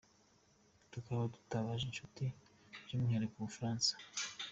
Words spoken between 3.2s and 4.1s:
u Bufaransa”.